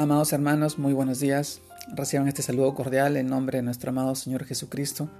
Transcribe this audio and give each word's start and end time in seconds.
Amados 0.00 0.32
hermanos, 0.32 0.78
muy 0.78 0.94
buenos 0.94 1.20
días. 1.20 1.60
Reciban 1.94 2.26
este 2.26 2.40
saludo 2.40 2.74
cordial 2.74 3.18
en 3.18 3.26
nombre 3.26 3.58
de 3.58 3.62
nuestro 3.62 3.90
amado 3.90 4.14
Señor 4.14 4.46
Jesucristo. 4.46 5.10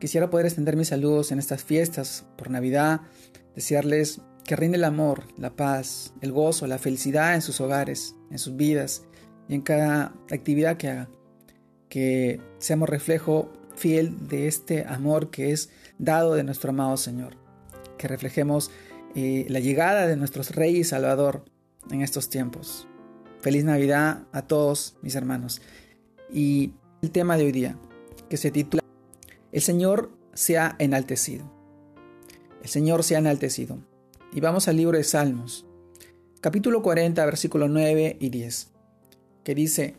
Quisiera 0.00 0.28
poder 0.28 0.46
extender 0.46 0.74
mis 0.74 0.88
saludos 0.88 1.30
en 1.30 1.38
estas 1.38 1.62
fiestas 1.62 2.26
por 2.36 2.50
Navidad, 2.50 3.02
desearles 3.54 4.20
que 4.42 4.56
reine 4.56 4.76
el 4.76 4.82
amor, 4.82 5.22
la 5.36 5.54
paz, 5.54 6.14
el 6.20 6.32
gozo, 6.32 6.66
la 6.66 6.78
felicidad 6.78 7.36
en 7.36 7.42
sus 7.42 7.60
hogares, 7.60 8.16
en 8.32 8.40
sus 8.40 8.56
vidas 8.56 9.04
y 9.48 9.54
en 9.54 9.60
cada 9.60 10.12
actividad 10.32 10.78
que 10.78 10.88
haga. 10.88 11.08
Que 11.88 12.40
seamos 12.58 12.88
reflejo 12.88 13.52
fiel 13.76 14.26
de 14.26 14.48
este 14.48 14.84
amor 14.84 15.30
que 15.30 15.52
es 15.52 15.70
dado 16.00 16.34
de 16.34 16.42
nuestro 16.42 16.70
amado 16.70 16.96
Señor. 16.96 17.36
Que 17.98 18.08
reflejemos 18.08 18.72
eh, 19.14 19.46
la 19.48 19.60
llegada 19.60 20.08
de 20.08 20.16
nuestros 20.16 20.56
Rey 20.56 20.78
y 20.78 20.82
Salvador 20.82 21.44
en 21.92 22.02
estos 22.02 22.28
tiempos. 22.28 22.88
Feliz 23.48 23.64
Navidad 23.64 24.26
a 24.30 24.42
todos 24.42 24.98
mis 25.00 25.14
hermanos. 25.14 25.62
Y 26.30 26.74
el 27.00 27.10
tema 27.10 27.38
de 27.38 27.46
hoy 27.46 27.52
día, 27.52 27.78
que 28.28 28.36
se 28.36 28.50
titula 28.50 28.82
El 29.52 29.62
Señor 29.62 30.10
se 30.34 30.58
ha 30.58 30.76
enaltecido. 30.78 31.50
El 32.62 32.68
Señor 32.68 33.04
se 33.04 33.16
ha 33.16 33.20
enaltecido. 33.20 33.78
Y 34.34 34.40
vamos 34.40 34.68
al 34.68 34.76
libro 34.76 34.98
de 34.98 35.04
Salmos, 35.04 35.64
capítulo 36.42 36.82
40, 36.82 37.24
versículos 37.24 37.70
9 37.70 38.18
y 38.20 38.28
10, 38.28 38.68
que 39.44 39.54
dice, 39.54 39.94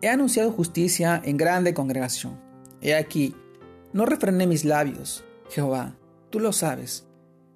He 0.00 0.08
anunciado 0.08 0.52
justicia 0.52 1.20
en 1.24 1.36
grande 1.36 1.74
congregación. 1.74 2.40
He 2.80 2.94
aquí, 2.94 3.34
no 3.92 4.06
refrené 4.06 4.46
mis 4.46 4.64
labios, 4.64 5.24
Jehová, 5.50 5.96
tú 6.30 6.38
lo 6.38 6.52
sabes. 6.52 7.04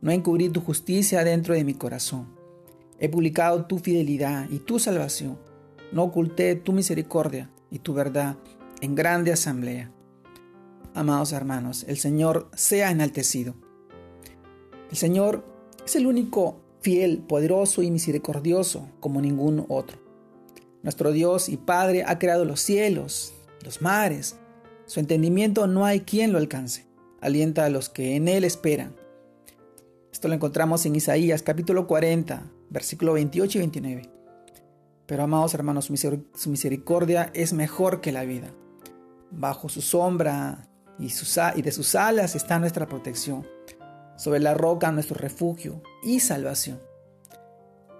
No 0.00 0.10
encubrí 0.10 0.48
tu 0.48 0.60
justicia 0.60 1.22
dentro 1.22 1.54
de 1.54 1.62
mi 1.62 1.74
corazón. 1.74 2.36
He 2.98 3.08
publicado 3.08 3.66
tu 3.66 3.78
fidelidad 3.78 4.48
y 4.50 4.58
tu 4.58 4.78
salvación. 4.78 5.38
No 5.92 6.04
oculté 6.04 6.54
tu 6.56 6.72
misericordia 6.72 7.50
y 7.70 7.78
tu 7.78 7.94
verdad 7.94 8.36
en 8.80 8.94
grande 8.94 9.32
asamblea. 9.32 9.92
Amados 10.94 11.32
hermanos, 11.32 11.84
el 11.88 11.98
Señor 11.98 12.48
sea 12.54 12.90
enaltecido. 12.90 13.54
El 14.90 14.96
Señor 14.96 15.44
es 15.84 15.96
el 15.96 16.06
único 16.06 16.60
fiel, 16.80 17.18
poderoso 17.18 17.82
y 17.82 17.90
misericordioso 17.90 18.88
como 19.00 19.20
ningún 19.20 19.64
otro. 19.68 19.98
Nuestro 20.82 21.12
Dios 21.12 21.48
y 21.48 21.56
Padre 21.56 22.04
ha 22.06 22.18
creado 22.18 22.44
los 22.44 22.60
cielos, 22.60 23.34
los 23.64 23.82
mares. 23.82 24.36
Su 24.86 25.00
entendimiento 25.00 25.66
no 25.66 25.84
hay 25.84 26.00
quien 26.00 26.32
lo 26.32 26.38
alcance. 26.38 26.86
Alienta 27.20 27.64
a 27.64 27.70
los 27.70 27.88
que 27.88 28.16
en 28.16 28.28
Él 28.28 28.44
esperan. 28.44 28.94
Esto 30.12 30.28
lo 30.28 30.34
encontramos 30.34 30.86
en 30.86 30.96
Isaías 30.96 31.42
capítulo 31.42 31.86
40, 31.86 32.50
versículo 32.70 33.14
28 33.14 33.58
y 33.58 33.60
29. 33.60 34.10
Pero 35.06 35.22
amados 35.22 35.54
hermanos, 35.54 35.86
su 35.86 36.50
misericordia 36.50 37.30
es 37.34 37.52
mejor 37.52 38.00
que 38.00 38.12
la 38.12 38.24
vida. 38.24 38.52
Bajo 39.30 39.68
su 39.68 39.80
sombra 39.80 40.68
y, 40.98 41.08
de 41.62 41.72
sus 41.72 41.94
alas 41.94 42.34
está 42.34 42.58
nuestra 42.58 42.86
protección. 42.86 43.46
Sobre 44.16 44.40
la 44.40 44.54
roca 44.54 44.90
nuestro 44.92 45.16
refugio 45.16 45.82
y 46.02 46.20
salvación. 46.20 46.80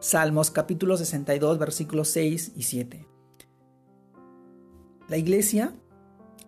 Salmos 0.01 0.51
capítulo 0.51 0.97
62 0.97 1.59
versículos 1.59 2.09
6 2.09 2.53
y 2.57 2.63
7. 2.63 3.07
La 5.09 5.17
iglesia, 5.17 5.73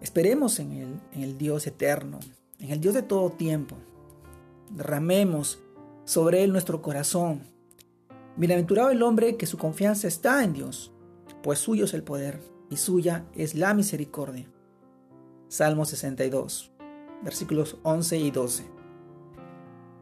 esperemos 0.01 0.59
en 0.59 0.73
Él, 0.73 1.01
en 1.13 1.23
el 1.23 1.39
Dios 1.39 1.67
eterno, 1.67 2.21
en 2.59 2.71
el 2.71 2.81
Dios 2.81 2.95
de 2.95 3.03
todo 3.03 3.31
tiempo. 3.31 3.77
Derramemos 4.71 5.61
sobre 6.05 6.45
Él 6.45 6.53
nuestro 6.53 6.83
corazón, 6.83 7.43
Bienaventurado 8.41 8.89
el 8.89 9.03
hombre 9.03 9.37
que 9.37 9.45
su 9.45 9.59
confianza 9.59 10.09
está 10.09 10.43
en 10.43 10.55
Dios, 10.55 10.95
pues 11.43 11.59
suyo 11.59 11.85
es 11.85 11.93
el 11.93 12.03
poder 12.03 12.41
y 12.71 12.79
suya 12.79 13.27
es 13.35 13.55
la 13.55 13.75
misericordia. 13.75 14.51
Salmo 15.49 15.85
62, 15.85 16.73
versículos 17.23 17.77
11 17.83 18.17
y 18.17 18.31
12. 18.31 18.65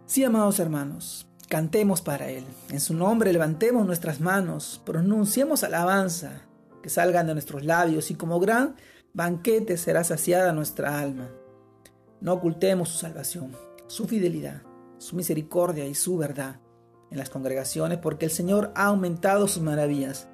Sí, 0.06 0.22
amados 0.22 0.60
hermanos, 0.60 1.26
cantemos 1.48 2.00
para 2.00 2.30
Él. 2.30 2.44
En 2.70 2.78
su 2.78 2.94
nombre 2.94 3.32
levantemos 3.32 3.84
nuestras 3.84 4.20
manos, 4.20 4.80
pronunciemos 4.86 5.64
alabanza, 5.64 6.42
que 6.80 6.90
salgan 6.90 7.26
de 7.26 7.32
nuestros 7.32 7.64
labios 7.64 8.12
y 8.12 8.14
como 8.14 8.38
gran 8.38 8.76
banquete 9.14 9.76
será 9.76 10.04
saciada 10.04 10.52
nuestra 10.52 11.00
alma. 11.00 11.28
No 12.20 12.34
ocultemos 12.34 12.90
su 12.90 12.98
salvación, 12.98 13.56
su 13.88 14.06
fidelidad, 14.06 14.62
su 14.98 15.16
misericordia 15.16 15.88
y 15.88 15.96
su 15.96 16.16
verdad 16.16 16.60
en 17.10 17.18
las 17.18 17.30
congregaciones 17.30 17.98
porque 17.98 18.26
el 18.26 18.30
Señor 18.30 18.72
ha 18.74 18.86
aumentado 18.86 19.48
sus 19.48 19.62
maravillas 19.62 20.28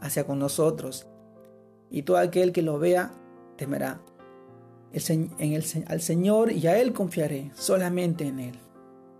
hacia 0.00 0.26
con 0.26 0.38
nosotros 0.38 1.06
y 1.90 2.02
todo 2.02 2.18
aquel 2.18 2.52
que 2.52 2.62
lo 2.62 2.78
vea 2.78 3.12
temerá. 3.56 4.00
en 4.92 5.30
el, 5.38 5.64
al 5.86 6.00
Señor 6.00 6.52
y 6.52 6.66
a 6.66 6.78
Él 6.80 6.92
confiaré, 6.92 7.50
solamente 7.54 8.26
en 8.26 8.38
Él. 8.38 8.58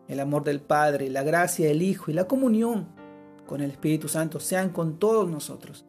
El 0.09 0.21
amor 0.21 0.45
del 0.45 0.61
Padre, 0.61 1.09
la 1.09 1.23
gracia 1.23 1.67
del 1.67 1.83
Hijo 1.83 2.11
y 2.11 2.15
la 2.15 2.27
comunión 2.27 2.89
con 3.47 3.61
el 3.61 3.71
Espíritu 3.71 4.09
Santo 4.09 4.41
sean 4.41 4.71
con 4.71 4.99
todos 4.99 5.29
nosotros. 5.29 5.87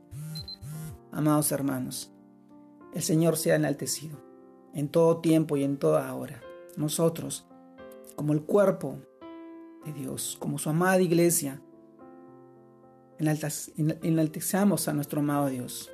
Amados 1.12 1.52
hermanos, 1.52 2.12
el 2.94 3.02
Señor 3.02 3.38
sea 3.38 3.56
enaltecido 3.56 4.18
en 4.74 4.90
todo 4.90 5.22
tiempo 5.22 5.58
y 5.58 5.64
en 5.64 5.78
toda 5.78 6.14
hora. 6.14 6.42
Nosotros, 6.76 7.46
como 8.16 8.34
el 8.34 8.44
cuerpo 8.44 8.97
Dios, 9.94 10.38
como 10.40 10.57
su 10.57 10.69
amada 10.69 11.01
iglesia. 11.01 11.62
Enaltezamos 13.18 14.88
a 14.88 14.94
nuestro 14.94 15.22
amado 15.22 15.47
Dios. 15.47 15.91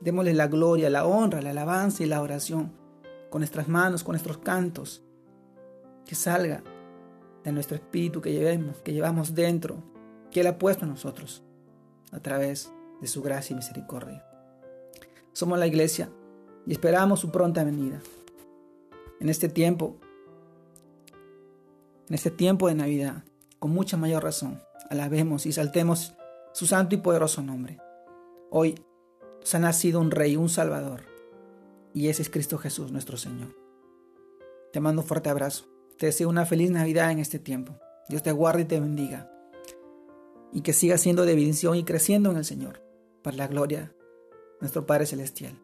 Démosle 0.00 0.34
la 0.34 0.48
gloria, 0.48 0.90
la 0.90 1.06
honra, 1.06 1.42
la 1.42 1.50
alabanza 1.50 2.02
y 2.02 2.06
la 2.06 2.22
oración 2.22 2.72
con 3.30 3.40
nuestras 3.40 3.68
manos, 3.68 4.04
con 4.04 4.12
nuestros 4.12 4.38
cantos. 4.38 5.02
Que 6.06 6.14
salga 6.14 6.62
de 7.42 7.52
nuestro 7.52 7.76
espíritu 7.76 8.20
que 8.20 8.32
llevemos, 8.32 8.78
que 8.82 8.92
llevamos 8.92 9.34
dentro, 9.34 9.82
que 10.30 10.40
Él 10.40 10.46
ha 10.46 10.58
puesto 10.58 10.84
en 10.84 10.90
nosotros 10.90 11.42
a 12.12 12.20
través 12.20 12.72
de 13.00 13.06
su 13.06 13.22
gracia 13.22 13.54
y 13.54 13.56
misericordia. 13.56 14.24
Somos 15.32 15.58
la 15.58 15.66
iglesia 15.66 16.08
y 16.66 16.72
esperamos 16.72 17.20
su 17.20 17.30
pronta 17.30 17.64
venida. 17.64 18.00
En 19.20 19.28
este 19.28 19.48
tiempo 19.48 19.96
en 22.08 22.14
este 22.14 22.30
tiempo 22.30 22.68
de 22.68 22.74
Navidad, 22.74 23.24
con 23.58 23.70
mucha 23.70 23.96
mayor 23.96 24.22
razón, 24.22 24.60
alabemos 24.90 25.46
y 25.46 25.52
saltemos 25.52 26.14
su 26.52 26.66
santo 26.66 26.94
y 26.94 26.98
poderoso 26.98 27.42
nombre. 27.42 27.78
Hoy 28.50 28.74
nos 29.40 29.54
ha 29.54 29.58
nacido 29.58 30.00
un 30.00 30.10
Rey, 30.10 30.36
un 30.36 30.48
Salvador, 30.48 31.02
y 31.92 32.08
ese 32.08 32.22
es 32.22 32.30
Cristo 32.30 32.58
Jesús, 32.58 32.92
nuestro 32.92 33.16
Señor. 33.16 33.56
Te 34.72 34.80
mando 34.80 35.02
un 35.02 35.08
fuerte 35.08 35.30
abrazo. 35.30 35.66
Te 35.96 36.06
deseo 36.06 36.28
una 36.28 36.44
feliz 36.44 36.70
Navidad 36.70 37.12
en 37.12 37.20
este 37.20 37.38
tiempo. 37.38 37.78
Dios 38.08 38.24
te 38.24 38.32
guarde 38.32 38.62
y 38.62 38.64
te 38.64 38.80
bendiga. 38.80 39.30
Y 40.52 40.62
que 40.62 40.72
siga 40.72 40.98
siendo 40.98 41.24
de 41.24 41.36
bendición 41.36 41.76
y 41.76 41.84
creciendo 41.84 42.32
en 42.32 42.36
el 42.38 42.44
Señor, 42.44 42.82
para 43.22 43.36
la 43.36 43.46
gloria 43.46 43.80
de 43.80 43.94
nuestro 44.60 44.84
Padre 44.86 45.06
Celestial. 45.06 45.56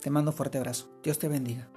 Te 0.00 0.10
mando 0.10 0.30
un 0.30 0.36
fuerte 0.36 0.58
abrazo. 0.58 0.88
Dios 1.02 1.18
te 1.18 1.26
bendiga. 1.26 1.68